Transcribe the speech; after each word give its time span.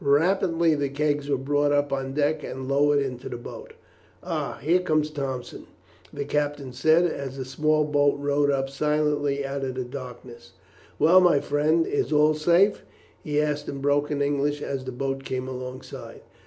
Rapidly 0.03 0.73
the 0.73 0.89
kegs 0.89 1.29
were 1.29 1.37
brought 1.37 1.71
up 1.71 1.93
on 1.93 2.13
deck 2.15 2.43
and 2.43 2.67
lowered 2.67 2.99
into 3.03 3.29
the 3.29 3.37
boat. 3.37 3.73
"Ah, 4.23 4.57
here 4.59 4.79
comes 4.79 5.11
Thompson," 5.11 5.67
the 6.11 6.25
captain 6.25 6.73
said, 6.73 7.05
as 7.05 7.33
a 7.33 7.43
very 7.43 7.45
small 7.45 7.83
boat 7.83 8.15
rowed 8.17 8.49
up 8.49 8.67
silently 8.67 9.45
out 9.45 9.63
of 9.63 9.75
the 9.75 9.85
darkness. 9.85 10.53
"Well, 10.97 11.21
my 11.21 11.39
friend, 11.39 11.85
is 11.85 12.11
all 12.11 12.33
safe?" 12.33 12.81
he 13.23 13.39
asked 13.39 13.69
in 13.69 13.79
broken 13.79 14.23
English 14.23 14.59
as 14.63 14.85
the 14.85 14.91
boat 14.91 15.23
came 15.23 15.47
alongside. 15.47 16.21